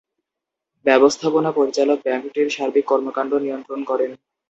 [0.85, 4.11] ব্যবস্থাপনা পরিচালক ব্যাংকটির সার্বিক কর্মকাণ্ড নিয়ন্ত্রণ করেন।